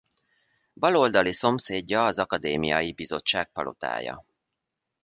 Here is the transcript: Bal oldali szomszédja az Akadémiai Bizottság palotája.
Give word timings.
Bal 0.73 0.93
oldali 0.97 1.31
szomszédja 1.33 2.05
az 2.05 2.19
Akadémiai 2.19 2.91
Bizottság 2.93 3.51
palotája. 3.51 4.25